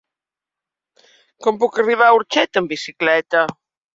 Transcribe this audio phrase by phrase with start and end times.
[1.45, 3.47] Com puc arribar a Orxeta amb bicicleta?